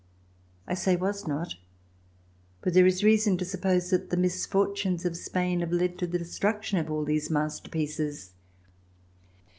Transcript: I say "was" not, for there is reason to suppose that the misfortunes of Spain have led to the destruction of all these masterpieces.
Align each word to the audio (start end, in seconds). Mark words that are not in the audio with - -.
I 0.65 0.73
say 0.73 0.95
"was" 0.95 1.27
not, 1.27 1.53
for 2.63 2.71
there 2.71 2.87
is 2.87 3.03
reason 3.03 3.37
to 3.37 3.45
suppose 3.45 3.91
that 3.91 4.09
the 4.09 4.17
misfortunes 4.17 5.05
of 5.05 5.15
Spain 5.15 5.59
have 5.59 5.71
led 5.71 5.99
to 5.99 6.07
the 6.07 6.17
destruction 6.17 6.79
of 6.79 6.89
all 6.89 7.05
these 7.05 7.29
masterpieces. 7.29 8.31